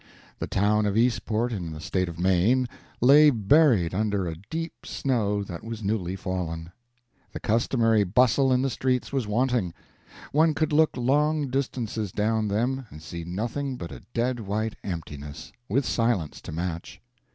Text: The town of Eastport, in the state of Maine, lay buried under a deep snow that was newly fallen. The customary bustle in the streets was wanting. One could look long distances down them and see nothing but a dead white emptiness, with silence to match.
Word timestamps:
The 0.39 0.47
town 0.47 0.87
of 0.87 0.97
Eastport, 0.97 1.51
in 1.53 1.73
the 1.73 1.79
state 1.79 2.09
of 2.09 2.17
Maine, 2.17 2.67
lay 3.01 3.29
buried 3.29 3.93
under 3.93 4.25
a 4.25 4.33
deep 4.49 4.83
snow 4.83 5.43
that 5.43 5.63
was 5.63 5.83
newly 5.83 6.15
fallen. 6.15 6.71
The 7.33 7.39
customary 7.39 8.03
bustle 8.03 8.51
in 8.51 8.63
the 8.63 8.71
streets 8.71 9.13
was 9.13 9.27
wanting. 9.27 9.75
One 10.31 10.55
could 10.55 10.73
look 10.73 10.97
long 10.97 11.51
distances 11.51 12.11
down 12.11 12.47
them 12.47 12.87
and 12.89 12.99
see 12.99 13.23
nothing 13.23 13.77
but 13.77 13.91
a 13.91 14.01
dead 14.15 14.39
white 14.39 14.75
emptiness, 14.83 15.53
with 15.69 15.85
silence 15.85 16.41
to 16.41 16.51
match. 16.51 16.99